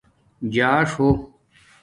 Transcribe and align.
جاݽ 0.53 0.89
ہو 0.97 1.09